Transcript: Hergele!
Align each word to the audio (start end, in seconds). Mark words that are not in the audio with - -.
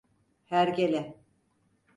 Hergele! 0.45 1.15